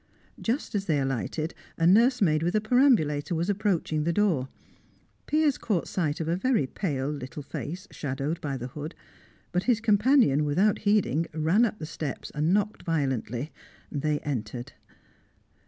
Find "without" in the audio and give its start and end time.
10.43-10.79